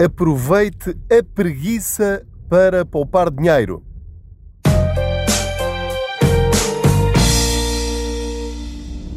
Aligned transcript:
Aproveite 0.00 0.96
a 1.10 1.24
preguiça 1.34 2.24
para 2.48 2.84
poupar 2.84 3.32
dinheiro. 3.32 3.82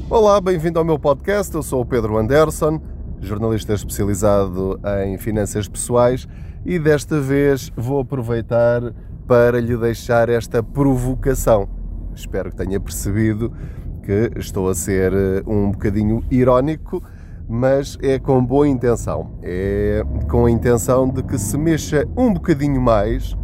Olá, 0.10 0.42
bem-vindo 0.42 0.80
ao 0.80 0.86
meu 0.86 0.98
podcast. 0.98 1.54
Eu 1.54 1.62
sou 1.62 1.82
o 1.82 1.86
Pedro 1.86 2.18
Anderson, 2.18 2.82
jornalista 3.20 3.76
especializado 3.76 4.80
em 5.06 5.20
finanças 5.20 5.68
pessoais 5.68 6.28
e 6.66 6.80
desta 6.80 7.22
vez 7.22 7.72
vou 7.78 8.00
aproveitar 8.00 8.82
para 9.28 9.62
lhe 9.62 9.78
deixar 9.78 10.30
esta 10.30 10.64
provocação. 10.64 11.70
Espero 12.16 12.50
que 12.50 12.56
tenha 12.56 12.80
percebido 12.80 13.54
que 14.02 14.32
estou 14.36 14.68
a 14.68 14.74
ser 14.74 15.14
um 15.46 15.70
bocadinho 15.70 16.24
irónico 16.32 17.04
mas 17.52 17.98
é 18.02 18.18
com 18.18 18.44
boa 18.44 18.66
intenção. 18.66 19.38
É 19.44 20.06
com 20.30 20.46
a 20.46 20.52
intenção 20.52 21.10
de 21.10 21.22
que 21.22 21.38
se 21.38 21.58
mexa 21.58 22.08
um 22.16 22.34
bocadinho 22.34 22.80
mais. 22.80 23.36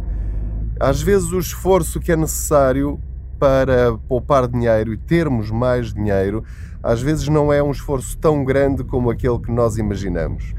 Às 0.80 1.02
vezes, 1.02 1.30
o 1.30 1.38
esforço 1.38 2.00
que 2.00 2.10
é 2.10 2.16
necessário 2.16 2.98
para 3.38 3.98
poupar 4.08 4.48
dinheiro 4.48 4.94
e 4.94 4.96
termos 4.96 5.50
mais 5.50 5.92
dinheiro, 5.92 6.42
às 6.82 7.02
vezes 7.02 7.28
não 7.28 7.52
é 7.52 7.62
um 7.62 7.70
esforço 7.70 8.16
tão 8.16 8.42
grande 8.44 8.82
como 8.82 9.10
aquele 9.10 9.38
que 9.40 9.52
nós 9.52 9.76
imaginamos. 9.76 10.54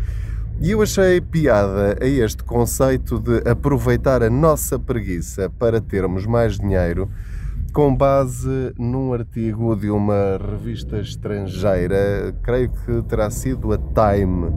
E 0.61 0.71
eu 0.71 0.81
achei 0.83 1.19
piada 1.19 1.97
a 1.99 2.05
este 2.05 2.43
conceito 2.43 3.17
de 3.17 3.49
aproveitar 3.49 4.21
a 4.21 4.29
nossa 4.29 4.77
preguiça 4.77 5.49
para 5.57 5.81
termos 5.81 6.27
mais 6.27 6.59
dinheiro 6.59 7.09
com 7.69 7.95
base 7.95 8.73
num 8.77 9.13
artigo 9.13 9.75
de 9.75 9.89
uma 9.89 10.37
revista 10.37 10.99
estrangeira, 10.99 12.35
creio 12.43 12.69
que 12.69 13.01
terá 13.07 13.29
sido 13.29 13.71
a 13.71 13.77
Time, 13.77 14.51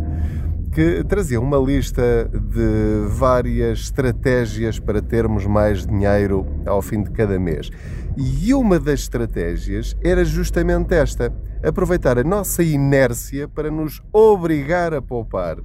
que 0.73 1.05
trazia 1.05 1.41
uma 1.41 1.59
lista 1.59 2.29
de 2.33 3.07
várias 3.09 3.81
estratégias 3.81 4.79
para 4.79 5.03
termos 5.03 5.47
mais 5.47 5.87
dinheiro 5.87 6.47
ao 6.67 6.81
fim 6.81 7.03
de 7.03 7.11
cada 7.11 7.39
mês. 7.39 7.71
E 8.17 8.55
uma 8.55 8.79
das 8.79 9.01
estratégias 9.01 9.97
era 10.03 10.25
justamente 10.25 10.95
esta: 10.95 11.33
aproveitar 11.63 12.19
a 12.19 12.25
nossa 12.25 12.63
inércia 12.63 13.47
para 13.49 13.71
nos 13.71 14.03
obrigar 14.13 14.95
a 14.95 15.03
poupar. 15.03 15.59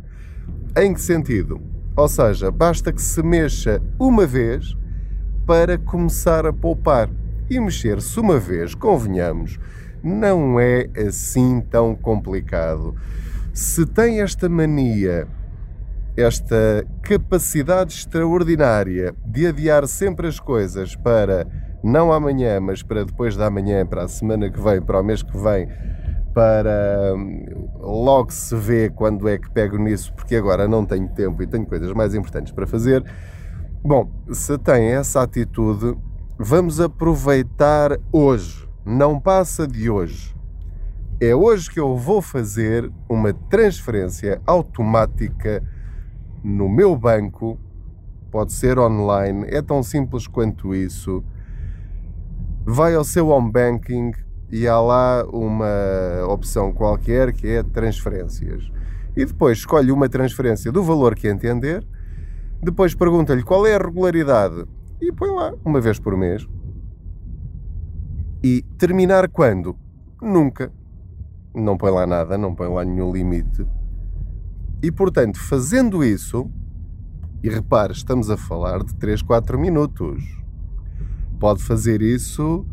Em 0.76 0.94
que 0.94 1.02
sentido? 1.02 1.62
Ou 1.96 2.08
seja, 2.08 2.52
basta 2.52 2.92
que 2.92 3.02
se 3.02 3.24
mexa 3.24 3.82
uma 4.00 4.26
vez 4.26 4.78
para 5.46 5.78
começar 5.78 6.46
a 6.46 6.54
poupar. 6.54 7.10
E 7.50 7.60
mexer-se 7.60 8.20
uma 8.20 8.40
vez, 8.40 8.76
convenhamos, 8.76 9.58
não 10.04 10.60
é 10.60 10.90
assim 11.08 11.62
tão 11.62 11.96
complicado. 11.96 12.96
Se 13.54 13.86
tem 13.86 14.22
esta 14.22 14.50
mania, 14.50 15.28
esta 16.16 16.86
capacidade 17.02 17.94
extraordinária 17.94 19.16
de 19.26 19.48
adiar 19.48 19.88
sempre 19.88 20.28
as 20.28 20.40
coisas 20.40 20.96
para 20.96 21.48
não 21.84 22.12
amanhã, 22.12 22.60
mas 22.60 22.84
para 22.84 23.06
depois 23.06 23.38
da 23.38 23.50
manhã, 23.50 23.86
para 23.86 24.04
a 24.04 24.08
semana 24.08 24.50
que 24.50 24.60
vem, 24.60 24.82
para 24.82 25.00
o 25.00 25.04
mês 25.04 25.24
que 25.24 25.38
vem, 25.38 25.70
para 26.34 27.14
hum, 27.16 27.70
logo 27.80 28.32
se 28.32 28.56
vê 28.56 28.90
quando 28.90 29.28
é 29.28 29.38
que 29.38 29.50
pego 29.50 29.78
nisso, 29.78 30.14
porque 30.14 30.36
agora 30.36 30.68
não 30.68 30.86
tenho 30.86 31.08
tempo 31.10 31.42
e 31.42 31.48
tenho 31.48 31.66
coisas 31.66 31.92
mais 31.94 32.14
importantes 32.14 32.52
para 32.52 32.68
fazer. 32.68 33.04
Bom, 33.84 34.12
se 34.32 34.58
tem 34.58 34.94
essa 34.94 35.22
atitude, 35.22 35.98
vamos 36.40 36.80
aproveitar 36.80 37.98
hoje, 38.12 38.70
não 38.86 39.20
passa 39.20 39.68
de 39.68 39.90
hoje. 39.90 40.36
É 41.20 41.34
hoje 41.34 41.70
que 41.70 41.80
eu 41.80 41.98
vou 41.98 42.22
fazer 42.22 42.92
uma 43.10 43.34
transferência 43.34 44.40
automática 44.46 45.64
no 46.44 46.70
meu 46.70 46.96
banco, 46.96 47.60
pode 48.30 48.54
ser 48.54 48.78
online, 48.78 49.48
é 49.48 49.64
tão 49.64 49.82
simples 49.82 50.28
quanto 50.28 50.76
isso. 50.76 51.24
Vai 52.64 52.94
ao 52.94 53.04
seu 53.04 53.30
home 53.30 53.52
banking 53.52 54.12
e 54.52 54.68
há 54.68 54.80
lá 54.80 55.26
uma 55.26 55.66
opção 56.30 56.72
qualquer 56.72 57.34
que 57.34 57.48
é 57.48 57.64
transferências. 57.64 58.72
E 59.16 59.26
depois 59.26 59.58
escolhe 59.58 59.92
uma 59.92 60.08
transferência 60.08 60.72
do 60.72 60.84
valor 60.84 61.16
que 61.16 61.28
entender. 61.28 61.84
Depois 62.62 62.94
pergunta-lhe 62.94 63.42
qual 63.42 63.66
é 63.66 63.74
a 63.74 63.80
regularidade 63.80 64.66
e 65.02 65.12
põe 65.12 65.30
lá 65.30 65.54
uma 65.64 65.80
vez 65.80 66.00
por 66.00 66.16
mês. 66.18 66.48
E 68.44 68.62
terminar 68.78 69.30
quando? 69.30 69.76
Nunca. 70.22 70.72
Não 71.54 71.78
põe 71.78 71.92
lá 71.92 72.06
nada, 72.06 72.38
não 72.38 72.54
põe 72.54 72.68
lá 72.68 72.86
nenhum 72.86 73.12
limite. 73.12 73.66
E 74.82 74.92
portanto, 74.92 75.40
fazendo 75.40 76.04
isso, 76.04 76.50
e 77.44 77.50
repare, 77.50 77.94
estamos 77.94 78.30
a 78.30 78.38
falar 78.38 78.84
de 78.84 78.94
3, 78.96 79.22
4 79.22 79.60
minutos. 79.60 80.24
Pode 81.40 81.64
fazer 81.64 82.02
isso 82.02 82.66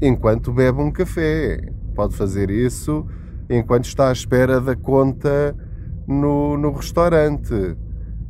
enquanto 0.00 0.52
bebe 0.52 0.80
um 0.80 0.90
café. 0.90 1.72
Pode 1.94 2.14
fazer 2.14 2.50
isso 2.50 3.06
enquanto 3.48 3.84
está 3.84 4.08
à 4.08 4.12
espera 4.12 4.60
da 4.60 4.76
conta 4.76 5.56
no, 6.06 6.56
no 6.56 6.72
restaurante 6.72 7.76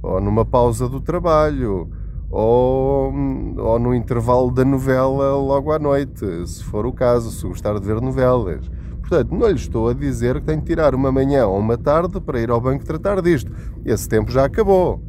ou 0.03 0.21
numa 0.21 0.45
pausa 0.45 0.89
do 0.89 1.01
trabalho 1.01 1.91
ou, 2.31 3.13
ou 3.59 3.79
no 3.79 3.95
intervalo 3.95 4.51
da 4.51 4.65
novela 4.65 5.37
logo 5.37 5.73
à 5.73 5.79
noite, 5.79 6.25
se 6.47 6.63
for 6.65 6.87
o 6.87 6.93
caso, 6.93 7.31
se 7.31 7.47
gostar 7.47 7.79
de 7.79 7.87
ver 7.87 8.01
novelas. 8.01 8.69
Portanto, 9.01 9.35
não 9.35 9.49
lhe 9.49 9.55
estou 9.55 9.89
a 9.89 9.95
dizer 9.95 10.41
que 10.41 10.47
tem 10.47 10.59
que 10.59 10.67
tirar 10.67 10.95
uma 10.95 11.13
manhã 11.13 11.47
ou 11.47 11.59
uma 11.59 11.79
tarde 11.79 12.21
para 12.21 12.41
ir 12.41 12.51
ao 12.51 12.61
banco 12.61 12.85
tratar 12.85 13.23
disto. 13.23 13.53
Esse 13.85 14.09
tempo 14.09 14.33
já 14.33 14.45
acabou. 14.45 15.01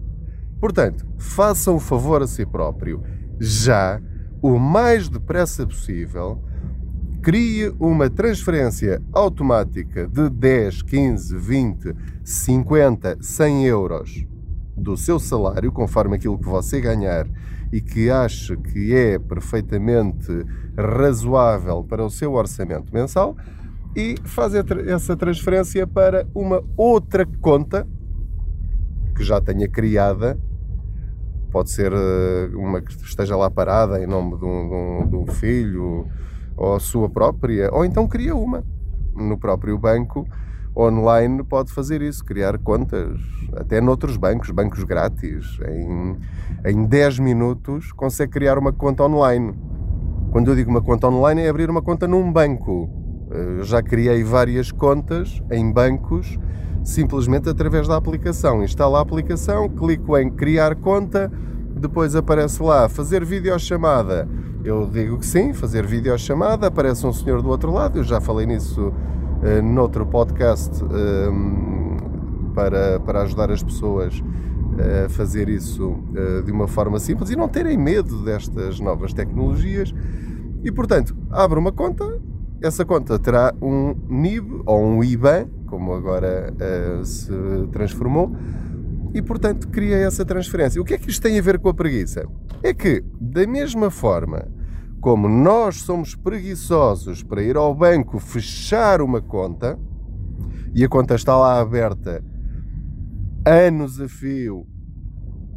Portanto, 0.60 1.06
faça 1.18 1.72
um 1.72 1.80
favor 1.80 2.22
a 2.22 2.28
si 2.28 2.46
próprio. 2.46 3.02
Já, 3.40 4.00
o 4.42 4.60
mais 4.60 5.10
depressa 5.10 5.66
possível, 5.66 6.40
crie 7.24 7.74
uma 7.80 8.08
transferência 8.08 9.02
automática 9.12 10.08
de 10.08 10.30
10, 10.30 10.84
15, 10.84 11.36
20, 11.36 11.96
50, 12.24 13.18
100 13.20 13.66
euros 13.66 14.28
do 14.78 14.96
seu 14.96 15.20
salário, 15.20 15.72
conforme 15.72 16.16
aquilo 16.16 16.38
que 16.38 16.46
você 16.46 16.80
ganhar 16.80 17.28
e 17.72 17.82
que 17.82 18.10
acha 18.10 18.56
que 18.56 18.94
é 18.94 19.18
perfeitamente 19.20 20.46
razoável 20.78 21.84
para 21.84 22.06
o 22.06 22.10
seu 22.10 22.34
orçamento 22.34 22.94
mensal, 22.94 23.36
e 23.96 24.16
fazer 24.24 24.64
essa 24.88 25.18
transferência 25.18 25.88
para 25.88 26.28
uma 26.34 26.64
outra 26.78 27.26
conta 27.42 27.88
que 29.16 29.24
já 29.24 29.42
tenha 29.42 29.68
criada. 29.68 30.40
Pode 31.52 31.72
ser 31.72 31.92
eh, 31.92 32.50
uma 32.54 32.82
que 32.82 32.94
esteja 33.04 33.36
lá 33.36 33.50
parada 33.50 34.02
em 34.02 34.06
nome 34.06 34.38
de 34.38 34.46
um, 34.46 35.08
de 35.10 35.16
um 35.16 35.26
filho 35.26 36.06
ou 36.56 36.80
sua 36.80 37.10
própria, 37.10 37.74
ou 37.74 37.84
então 37.84 38.08
cria 38.08 38.36
uma 38.36 38.64
no 39.16 39.38
próprio 39.38 39.78
banco 39.78 40.28
online 40.78 41.44
pode 41.44 41.72
fazer 41.72 42.02
isso, 42.02 42.24
criar 42.24 42.58
contas, 42.60 43.20
até 43.56 43.82
noutros 43.82 44.16
bancos, 44.16 44.52
bancos 44.52 44.84
grátis. 44.84 45.60
Em, 45.68 46.18
em 46.66 46.86
10 46.86 47.20
minutos 47.20 47.92
consegue 47.92 48.32
criar 48.32 48.58
uma 48.58 48.72
conta 48.72 49.04
online. 49.04 49.56
Quando 50.32 50.52
eu 50.52 50.56
digo 50.56 50.70
uma 50.70 50.82
conta 50.82 51.08
online 51.08 51.42
é 51.42 51.50
abrir 51.50 51.70
uma 51.70 51.82
conta 51.82 52.08
num 52.08 52.32
banco. 52.32 52.90
Eu 53.32 53.64
já 53.64 53.82
criei 53.82 54.24
várias 54.24 54.72
contas 54.72 55.42
em 55.52 55.72
bancos 55.72 56.38
simplesmente 56.84 57.50
através 57.50 57.88
da 57.88 57.98
aplicação. 57.98 58.64
Instalo 58.64 58.96
a 58.96 59.02
aplicação, 59.02 59.68
clico 59.68 60.18
em 60.18 60.30
criar 60.30 60.76
conta, 60.76 61.30
depois 61.76 62.16
aparece 62.16 62.64
lá 62.64 62.88
fazer 62.88 63.26
videochamada. 63.26 64.28
Eu 64.64 64.88
digo 64.88 65.18
que 65.18 65.26
sim, 65.26 65.54
fazer 65.54 65.86
videochamada, 65.86 66.68
aparece 66.68 67.06
um 67.06 67.12
senhor 67.12 67.42
do 67.42 67.50
outro 67.50 67.72
lado, 67.72 68.00
eu 68.00 68.04
já 68.04 68.22
falei 68.22 68.46
nisso 68.46 68.94
uh, 69.42 69.62
noutro 69.62 70.06
podcast 70.06 70.84
uh, 70.84 72.54
para, 72.54 73.00
para 73.00 73.22
ajudar 73.24 73.52
as 73.52 73.64
pessoas 73.64 74.24
a 75.06 75.10
fazer 75.10 75.50
isso 75.50 75.90
uh, 75.90 76.44
de 76.44 76.52
uma 76.52 76.68
forma 76.68 77.00
simples 77.00 77.30
e 77.30 77.36
não 77.36 77.48
terem 77.48 77.78
medo 77.78 78.24
destas 78.24 78.80
novas 78.80 79.14
tecnologias. 79.14 79.94
E 80.64 80.72
portanto, 80.72 81.16
abre 81.32 81.58
uma 81.60 81.72
conta, 81.72 82.20
essa 82.62 82.86
conta 82.86 83.18
terá 83.18 83.54
um 83.62 83.96
NIB 84.10 84.62
ou 84.66 84.84
um 84.84 85.04
IBAN, 85.04 85.48
como 85.68 85.94
agora 85.94 86.54
se 87.04 87.32
transformou, 87.72 88.36
e 89.14 89.22
portanto 89.22 89.68
cria 89.70 89.98
essa 89.98 90.26
transferência. 90.26 90.82
O 90.82 90.86
que 90.86 90.96
é 90.96 90.98
que 90.98 91.10
isto 91.10 91.22
tem 91.22 91.38
a 91.38 91.42
ver 91.42 91.60
com 91.60 91.70
a 91.70 91.74
preguiça? 91.74 92.28
É 92.64 92.74
que, 92.74 93.04
da 93.20 93.46
mesma 93.46 93.92
forma 93.92 94.48
como 95.02 95.30
nós 95.30 95.82
somos 95.82 96.16
preguiçosos 96.16 97.24
para 97.24 97.42
ir 97.44 97.56
ao 97.56 97.74
banco 97.74 98.20
fechar 98.20 99.02
uma 99.02 99.22
conta 99.22 99.80
e 100.74 100.84
a 100.84 100.90
conta 100.90 101.16
está 101.16 101.36
lá 101.36 101.60
aberta 101.60 102.24
anos 103.46 104.02
a 104.02 104.10
fio 104.10 104.66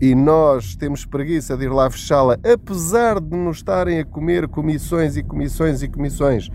e 0.01 0.15
nós 0.15 0.75
temos 0.77 1.05
preguiça 1.05 1.57
de 1.57 1.65
ir 1.65 1.69
lá 1.69 1.91
fechá-la, 1.91 2.39
apesar 2.43 3.21
de 3.21 3.37
nos 3.37 3.59
estarem 3.59 3.99
a 3.99 4.05
comer 4.05 4.49
comissões 4.49 5.17
e 5.17 5.23
comissões 5.23 5.83
e 5.83 5.89
comissões 5.89 6.49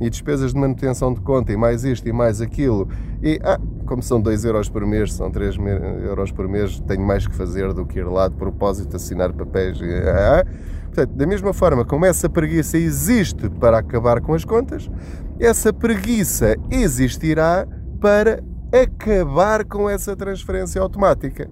e 0.00 0.08
despesas 0.08 0.52
de 0.52 0.60
manutenção 0.60 1.12
de 1.12 1.20
conta 1.20 1.52
e 1.52 1.56
mais 1.56 1.84
isto 1.84 2.08
e 2.08 2.12
mais 2.12 2.40
aquilo, 2.40 2.88
e 3.22 3.40
ah, 3.42 3.58
como 3.86 4.02
são 4.02 4.20
2 4.20 4.44
euros 4.44 4.68
por 4.68 4.86
mês, 4.86 5.12
são 5.12 5.30
3 5.30 5.56
euros 6.04 6.30
por 6.30 6.48
mês, 6.48 6.80
tenho 6.80 7.02
mais 7.02 7.26
que 7.26 7.34
fazer 7.34 7.72
do 7.72 7.84
que 7.84 7.98
ir 7.98 8.06
lá 8.06 8.28
de 8.28 8.34
propósito 8.34 8.96
assinar 8.96 9.32
papéis. 9.32 9.78
Ah, 10.06 10.44
portanto, 10.92 11.16
da 11.16 11.26
mesma 11.26 11.52
forma 11.54 11.84
como 11.84 12.04
essa 12.04 12.28
preguiça 12.28 12.76
existe 12.76 13.48
para 13.48 13.78
acabar 13.78 14.20
com 14.20 14.34
as 14.34 14.44
contas, 14.44 14.90
essa 15.40 15.72
preguiça 15.72 16.54
existirá 16.70 17.66
para 17.98 18.42
acabar 18.70 19.64
com 19.64 19.88
essa 19.88 20.14
transferência 20.14 20.80
automática. 20.80 21.50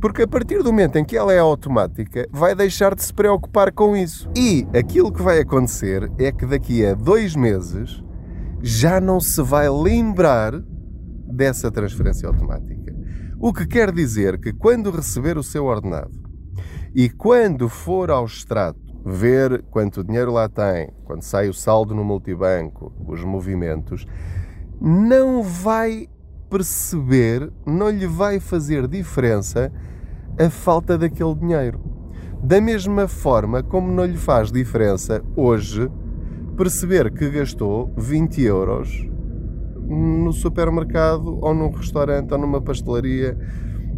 Porque 0.00 0.22
a 0.22 0.28
partir 0.28 0.58
do 0.58 0.72
momento 0.72 0.96
em 0.96 1.04
que 1.04 1.16
ela 1.16 1.32
é 1.32 1.38
automática, 1.38 2.26
vai 2.32 2.56
deixar 2.56 2.92
de 2.94 3.04
se 3.04 3.14
preocupar 3.14 3.70
com 3.70 3.96
isso. 3.96 4.28
E 4.36 4.66
aquilo 4.76 5.12
que 5.12 5.22
vai 5.22 5.38
acontecer 5.38 6.10
é 6.18 6.32
que 6.32 6.44
daqui 6.44 6.84
a 6.84 6.94
dois 6.94 7.36
meses 7.36 8.02
já 8.60 9.00
não 9.00 9.20
se 9.20 9.40
vai 9.42 9.68
lembrar 9.70 10.60
dessa 11.24 11.70
transferência 11.70 12.26
automática. 12.28 12.92
O 13.38 13.52
que 13.52 13.64
quer 13.64 13.92
dizer 13.92 14.40
que 14.40 14.52
quando 14.52 14.90
receber 14.90 15.38
o 15.38 15.42
seu 15.42 15.66
ordenado 15.66 16.21
e 16.94 17.08
quando 17.08 17.68
for 17.68 18.10
ao 18.10 18.24
extrato 18.24 18.80
ver 19.04 19.62
quanto 19.70 20.04
dinheiro 20.04 20.32
lá 20.32 20.48
tem, 20.48 20.90
quando 21.04 21.22
sai 21.22 21.48
o 21.48 21.54
saldo 21.54 21.94
no 21.94 22.04
multibanco, 22.04 22.92
os 23.06 23.24
movimentos, 23.24 24.06
não 24.80 25.42
vai 25.42 26.08
perceber, 26.50 27.50
não 27.66 27.88
lhe 27.88 28.06
vai 28.06 28.38
fazer 28.38 28.86
diferença 28.86 29.72
a 30.38 30.50
falta 30.50 30.98
daquele 30.98 31.34
dinheiro. 31.34 31.80
Da 32.42 32.60
mesma 32.60 33.08
forma 33.08 33.62
como 33.62 33.90
não 33.90 34.04
lhe 34.04 34.18
faz 34.18 34.52
diferença 34.52 35.22
hoje 35.36 35.90
perceber 36.56 37.10
que 37.12 37.30
gastou 37.30 37.92
20 37.96 38.42
euros 38.42 39.08
no 39.88 40.32
supermercado 40.32 41.38
ou 41.40 41.54
num 41.54 41.70
restaurante 41.70 42.32
ou 42.32 42.38
numa 42.38 42.60
pastelaria 42.60 43.38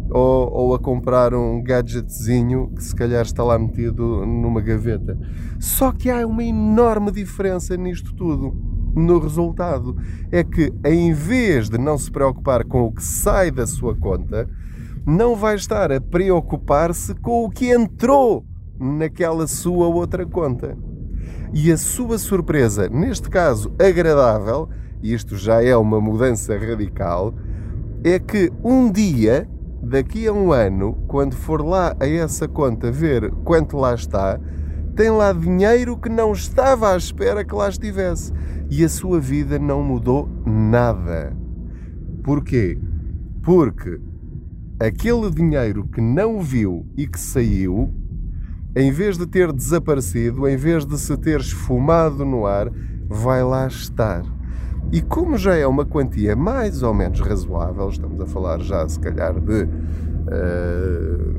ou, 0.09 0.51
ou, 0.51 0.75
a 0.75 0.79
comprar 0.79 1.33
um 1.33 1.61
gadgetzinho 1.61 2.71
que 2.75 2.83
se 2.83 2.95
calhar 2.95 3.23
está 3.23 3.43
lá 3.43 3.57
metido 3.57 4.25
numa 4.25 4.61
gaveta. 4.61 5.17
Só 5.59 5.91
que 5.91 6.09
há 6.09 6.25
uma 6.25 6.43
enorme 6.43 7.11
diferença 7.11 7.75
nisto 7.75 8.13
tudo 8.13 8.55
no 8.95 9.19
resultado. 9.19 9.95
É 10.31 10.43
que, 10.43 10.71
em 10.85 11.13
vez 11.13 11.69
de 11.69 11.77
não 11.77 11.97
se 11.97 12.11
preocupar 12.11 12.63
com 12.65 12.83
o 12.83 12.91
que 12.91 13.03
sai 13.03 13.51
da 13.51 13.65
sua 13.67 13.95
conta, 13.95 14.47
não 15.05 15.35
vai 15.35 15.55
estar 15.55 15.91
a 15.91 16.01
preocupar-se 16.01 17.13
com 17.15 17.45
o 17.45 17.49
que 17.49 17.71
entrou 17.71 18.45
naquela 18.79 19.47
sua 19.47 19.87
outra 19.87 20.25
conta. 20.25 20.77
E 21.53 21.71
a 21.71 21.77
sua 21.77 22.17
surpresa, 22.17 22.89
neste 22.89 23.29
caso 23.29 23.73
agradável, 23.79 24.67
e 25.01 25.13
isto 25.13 25.37
já 25.37 25.63
é 25.63 25.75
uma 25.75 26.01
mudança 26.01 26.57
radical, 26.57 27.33
é 28.03 28.19
que 28.19 28.51
um 28.63 28.91
dia, 28.91 29.47
daqui 29.85 30.27
a 30.27 30.33
um 30.33 30.51
ano, 30.51 30.93
quando 31.07 31.35
for 31.35 31.63
lá 31.63 31.95
a 31.99 32.07
essa 32.07 32.47
conta 32.47 32.91
ver 32.91 33.31
quanto 33.43 33.77
lá 33.77 33.93
está, 33.93 34.39
tem 34.95 35.09
lá 35.11 35.31
dinheiro 35.31 35.95
que 35.97 36.09
não 36.09 36.31
estava 36.31 36.91
à 36.91 36.97
espera 36.97 37.45
que 37.45 37.53
lá 37.53 37.69
estivesse. 37.69 38.33
E 38.69 38.83
a 38.83 38.89
sua 38.89 39.19
vida 39.19 39.59
não 39.59 39.83
mudou 39.83 40.27
nada. 40.45 41.35
Porquê? 42.23 42.79
Porque 43.43 43.99
aquele 44.79 45.29
dinheiro 45.29 45.87
que 45.87 46.01
não 46.01 46.41
viu 46.41 46.85
e 46.97 47.05
que 47.05 47.19
saiu, 47.19 47.93
em 48.75 48.91
vez 48.91 49.17
de 49.17 49.27
ter 49.27 49.53
desaparecido, 49.53 50.47
em 50.47 50.57
vez 50.57 50.83
de 50.85 50.97
se 50.97 51.15
ter 51.17 51.39
esfumado 51.39 52.25
no 52.25 52.47
ar, 52.47 52.71
vai 53.07 53.43
lá 53.43 53.67
estar. 53.67 54.23
E 54.91 55.01
como 55.01 55.37
já 55.37 55.55
é 55.55 55.65
uma 55.65 55.85
quantia 55.85 56.35
mais 56.35 56.83
ou 56.83 56.93
menos 56.93 57.19
razoável, 57.19 57.89
estamos 57.89 58.19
a 58.21 58.25
falar 58.25 58.59
já 58.61 58.87
se 58.87 58.99
calhar 58.99 59.33
de 59.39 59.63
uh, 59.63 61.35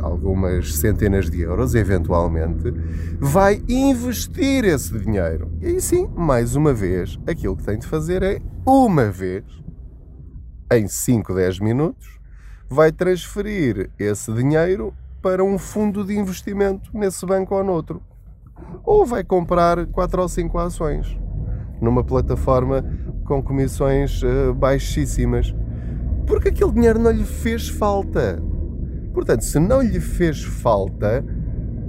algumas 0.00 0.76
centenas 0.76 1.30
de 1.30 1.40
euros, 1.40 1.74
eventualmente, 1.74 2.72
vai 3.18 3.62
investir 3.68 4.64
esse 4.64 4.98
dinheiro. 4.98 5.50
E 5.60 5.66
aí 5.66 5.80
sim, 5.80 6.08
mais 6.14 6.54
uma 6.54 6.72
vez, 6.72 7.18
aquilo 7.26 7.56
que 7.56 7.64
tem 7.64 7.78
de 7.78 7.86
fazer 7.86 8.22
é, 8.22 8.40
uma 8.66 9.10
vez, 9.10 9.44
em 10.72 10.86
5, 10.86 11.34
10 11.34 11.58
minutos, 11.58 12.20
vai 12.68 12.92
transferir 12.92 13.90
esse 13.98 14.32
dinheiro 14.32 14.94
para 15.20 15.42
um 15.42 15.58
fundo 15.58 16.04
de 16.04 16.16
investimento 16.16 16.90
nesse 16.94 17.26
banco 17.26 17.54
ou 17.54 17.64
noutro. 17.64 18.00
Ou 18.84 19.04
vai 19.04 19.24
comprar 19.24 19.86
4 19.86 20.22
ou 20.22 20.28
5 20.28 20.58
ações 20.58 21.18
numa 21.80 22.04
plataforma 22.04 22.84
com 23.24 23.42
comissões 23.42 24.22
uh, 24.22 24.54
baixíssimas. 24.54 25.54
Porque 26.26 26.48
aquele 26.48 26.72
dinheiro 26.72 26.98
não 26.98 27.10
lhe 27.10 27.24
fez 27.24 27.68
falta. 27.68 28.42
Portanto, 29.12 29.42
se 29.42 29.58
não 29.58 29.82
lhe 29.82 30.00
fez 30.00 30.42
falta, 30.42 31.24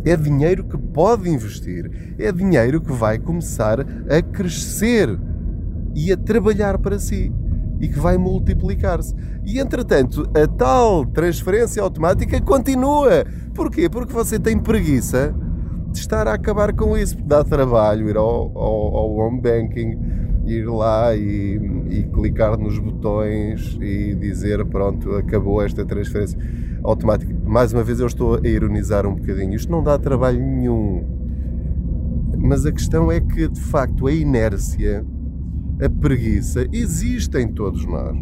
é 0.04 0.16
dinheiro 0.16 0.64
que 0.64 0.78
pode 0.78 1.30
investir, 1.30 2.16
é 2.18 2.32
dinheiro 2.32 2.82
que 2.82 2.92
vai 2.92 3.20
começar 3.20 3.80
a 3.80 4.22
crescer 4.22 5.20
e 5.94 6.12
a 6.12 6.18
trabalhar 6.18 6.78
para 6.80 6.98
si 6.98 7.32
e 7.80 7.88
que 7.88 8.00
vai 8.00 8.18
multiplicar-se. 8.18 9.16
E 9.44 9.60
entretanto, 9.60 10.30
a 10.36 10.48
tal 10.48 11.06
transferência 11.06 11.82
automática 11.82 12.40
continua. 12.42 13.26
Porquê? 13.54 13.90
Porque 13.90 14.14
você 14.14 14.40
tem 14.40 14.58
preguiça 14.58 15.36
de 15.92 16.00
estar 16.00 16.28
a 16.28 16.34
acabar 16.34 16.74
com 16.74 16.98
isso. 16.98 17.18
Dá 17.24 17.44
trabalho 17.44 18.10
ir 18.10 18.18
ao, 18.18 18.52
ao, 18.58 18.96
ao 18.96 19.16
home 19.16 19.42
banking, 19.42 20.00
ir 20.46 20.66
lá 20.66 21.16
e, 21.16 21.56
e 21.90 22.04
clicar 22.04 22.58
nos 22.58 22.80
botões 22.80 23.78
e 23.82 24.16
dizer: 24.16 24.66
pronto, 24.66 25.16
acabou 25.16 25.62
esta 25.62 25.86
transferência 25.86 26.40
automática. 26.84 27.34
Mais 27.46 27.74
uma 27.74 27.84
vez, 27.84 28.00
eu 28.00 28.08
estou 28.08 28.40
a 28.44 28.48
ironizar 28.48 29.06
um 29.06 29.16
bocadinho. 29.16 29.54
Isto 29.54 29.72
não 29.72 29.84
dá 29.84 29.98
trabalho 29.98 30.40
nenhum. 30.40 31.04
Mas 32.38 32.66
a 32.66 32.72
questão 32.72 33.12
é 33.12 33.20
que, 33.20 33.48
de 33.48 33.62
facto, 33.62 34.08
a 34.08 34.12
inércia, 34.12 35.06
a 35.80 35.90
preguiça, 35.90 36.66
existe 36.72 37.38
em 37.38 37.48
todos 37.48 37.86
nós. 37.86 38.18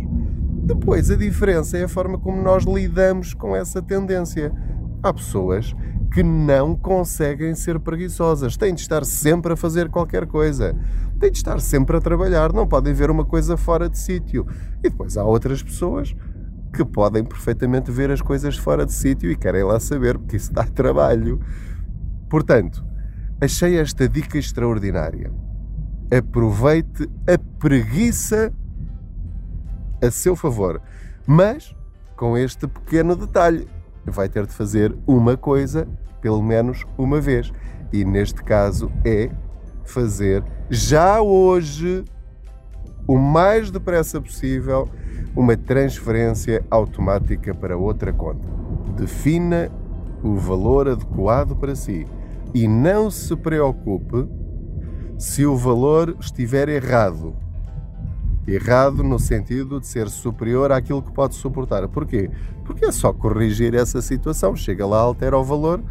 Depois, 0.64 1.10
a 1.10 1.16
diferença 1.16 1.78
é 1.78 1.84
a 1.84 1.88
forma 1.88 2.18
como 2.18 2.42
nós 2.42 2.64
lidamos 2.64 3.34
com 3.34 3.56
essa 3.56 3.82
tendência. 3.82 4.52
Há 5.02 5.14
pessoas 5.14 5.74
que 6.12 6.22
não 6.24 6.76
conseguem 6.76 7.56
ser 7.56 7.80
preguiçosas, 7.80 8.58
têm 8.58 8.74
de 8.74 8.82
estar 8.82 9.06
sempre 9.06 9.54
a 9.54 9.56
fazer 9.56 9.90
qualquer 9.90 10.26
coisa, 10.26 10.76
têm 11.20 11.32
de 11.32 11.38
estar 11.38 11.62
sempre 11.62 11.96
a 11.96 12.02
trabalhar, 12.02 12.52
não 12.52 12.68
podem 12.68 12.94
ver 12.94 13.10
uma 13.10 13.24
coisa 13.24 13.56
fora 13.56 13.88
de 13.88 13.98
sítio. 13.98 14.46
E 14.84 14.90
depois 14.90 15.16
há 15.16 15.24
outras 15.24 15.64
pessoas 15.64 16.16
que 16.74 16.84
podem 16.84 17.24
perfeitamente 17.24 17.92
ver 17.92 18.12
as 18.12 18.22
coisas 18.22 18.58
fora 18.58 18.86
de 18.86 18.94
sítio 18.94 19.32
e 19.32 19.36
querem 19.36 19.64
lá 19.64 19.80
saber, 19.80 20.18
porque 20.18 20.36
isso 20.36 20.52
dá 20.52 20.64
trabalho. 20.64 21.40
Portanto, 22.30 22.84
achei 23.42 23.78
esta 23.78 24.08
dica 24.08 24.38
extraordinária. 24.38 25.32
Aproveite 26.12 27.10
a 27.28 27.38
preguiça 27.60 28.52
a 30.02 30.12
seu 30.12 30.36
favor, 30.36 30.82
mas 31.26 31.76
com 32.16 32.38
este 32.38 32.68
pequeno 32.68 33.16
detalhe: 33.16 33.68
vai 34.10 34.30
ter 34.30 34.46
de 34.46 34.54
fazer 34.54 34.96
uma 35.08 35.38
coisa 35.38 35.88
pelo 36.22 36.42
menos 36.42 36.86
uma 36.98 37.20
vez. 37.20 37.52
E 37.92 38.06
neste 38.06 38.44
caso 38.44 38.92
é 39.04 39.30
fazer 39.84 40.44
já 40.70 41.22
hoje, 41.22 42.04
o 43.08 43.18
mais 43.18 43.72
depressa 43.72 44.22
possível, 44.22 44.88
uma 45.36 45.58
transferência 45.58 46.64
automática 46.70 47.54
para 47.56 47.78
outra 47.78 48.14
conta. 48.14 48.48
Defina 48.96 49.72
o 50.22 50.36
valor 50.36 50.88
adequado 50.88 51.56
para 51.56 51.76
si 51.76 52.06
e 52.54 52.68
não 52.68 53.10
se 53.10 53.36
preocupe 53.36 54.28
se 55.18 55.46
o 55.46 55.56
valor 55.56 56.16
estiver 56.20 56.70
errado. 56.70 57.36
Errado 58.50 59.04
no 59.04 59.20
sentido 59.20 59.80
de 59.80 59.86
ser 59.86 60.10
superior 60.10 60.72
àquilo 60.72 61.04
que 61.04 61.12
pode 61.12 61.36
suportar. 61.36 61.88
Porquê? 61.88 62.32
Porque 62.66 62.86
é 62.86 62.92
só 62.92 63.14
corrigir 63.14 63.76
essa 63.76 64.02
situação. 64.02 64.56
Chega 64.56 64.86
lá, 64.88 65.00
altera 65.00 65.38
o 65.38 65.44
valor, 65.44 65.84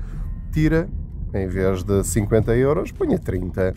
tira, 0.50 0.88
em 1.32 1.46
vez 1.46 1.84
de 1.84 2.02
50 2.02 2.56
euros, 2.56 2.90
ponha 2.90 3.18
30. 3.18 3.74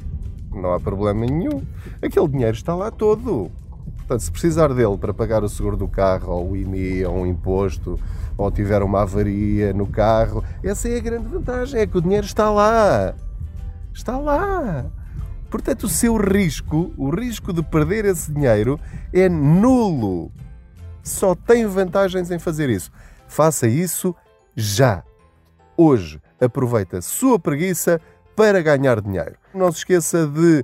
Não 0.52 0.74
há 0.74 0.80
problema 0.80 1.26
nenhum. 1.26 1.62
Aquele 2.02 2.28
dinheiro 2.28 2.56
está 2.56 2.74
lá 2.74 2.90
todo. 2.90 3.52
Portanto, 3.98 4.20
se 4.20 4.32
precisar 4.32 4.74
dele 4.74 4.98
para 4.98 5.14
pagar 5.14 5.44
o 5.44 5.50
seguro 5.50 5.78
do 5.78 5.88
carro, 5.88 6.34
ou 6.34 6.52
o 6.52 6.58
IMI, 6.58 7.06
ou 7.06 7.18
um 7.18 7.26
imposto, 7.26 8.00
ou 8.38 8.52
tiver 8.52 8.82
uma 8.82 9.04
avaria 9.04 9.74
no 9.74 9.86
carro, 9.86 10.44
essa 10.64 10.90
é 10.90 10.98
a 10.98 11.02
grande 11.02 11.28
vantagem, 11.28 11.82
é 11.82 11.88
que 11.88 11.98
o 11.98 12.02
dinheiro 12.02 12.26
está 12.26 12.50
lá. 12.50 13.14
Está 13.94 14.18
lá. 14.18 14.86
Portanto, 15.52 15.84
o 15.84 15.90
seu 15.90 16.16
risco, 16.16 16.92
o 16.98 17.10
risco 17.10 17.52
de 17.52 17.62
perder 17.62 18.06
esse 18.06 18.32
dinheiro, 18.32 18.80
é 19.12 19.28
nulo. 19.28 20.32
Só 21.04 21.36
tem 21.36 21.66
vantagens 21.66 22.32
em 22.32 22.40
fazer 22.40 22.70
isso. 22.70 22.90
Faça 23.28 23.68
isso 23.68 24.16
já. 24.56 25.04
Hoje, 25.76 26.22
aproveita 26.40 27.00
a 27.00 27.02
sua 27.02 27.38
preguiça 27.38 28.00
para 28.34 28.62
ganhar 28.62 29.02
dinheiro. 29.02 29.36
Não 29.54 29.70
se 29.74 29.80
esqueça 29.80 30.26
de 30.26 30.64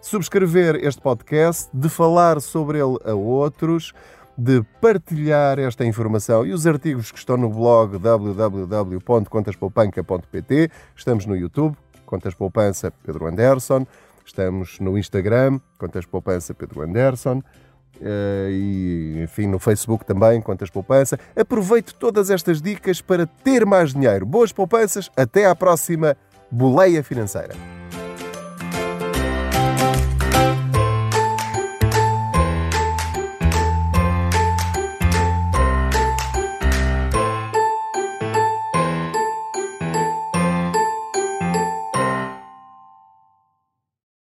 subscrever 0.00 0.74
este 0.84 1.00
podcast, 1.00 1.68
de 1.72 1.88
falar 1.88 2.40
sobre 2.40 2.78
ele 2.78 2.98
a 3.04 3.14
outros, 3.14 3.92
de 4.36 4.60
partilhar 4.80 5.60
esta 5.60 5.84
informação 5.84 6.44
e 6.44 6.52
os 6.52 6.66
artigos 6.66 7.12
que 7.12 7.18
estão 7.18 7.36
no 7.36 7.48
blog 7.48 7.96
www.contaspoupanca.pt. 7.98 10.70
Estamos 10.96 11.26
no 11.26 11.36
YouTube, 11.36 11.76
Contas 12.04 12.34
Poupança 12.34 12.92
Pedro 13.04 13.26
Anderson. 13.26 13.86
Estamos 14.26 14.80
no 14.80 14.98
Instagram, 14.98 15.60
Contas 15.78 16.04
Poupança 16.04 16.52
Pedro 16.52 16.82
Anderson. 16.82 17.42
Uh, 17.98 18.50
e, 18.50 19.22
enfim, 19.22 19.46
no 19.46 19.58
Facebook 19.58 20.04
também, 20.04 20.42
Contas 20.42 20.68
Poupança. 20.68 21.18
Aproveite 21.34 21.94
todas 21.94 22.28
estas 22.28 22.60
dicas 22.60 23.00
para 23.00 23.24
ter 23.26 23.64
mais 23.64 23.94
dinheiro. 23.94 24.26
Boas 24.26 24.52
poupanças, 24.52 25.10
até 25.16 25.46
à 25.46 25.54
próxima 25.54 26.16
Boleia 26.50 27.02
Financeira. 27.02 27.75